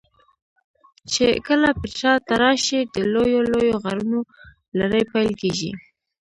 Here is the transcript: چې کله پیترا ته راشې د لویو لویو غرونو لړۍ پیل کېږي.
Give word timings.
چې 1.11 1.25
کله 1.47 1.69
پیترا 1.81 2.13
ته 2.25 2.33
راشې 2.43 2.79
د 2.93 2.95
لویو 3.13 3.39
لویو 3.51 3.75
غرونو 3.83 4.19
لړۍ 4.79 5.03
پیل 5.11 5.31
کېږي. 5.41 5.71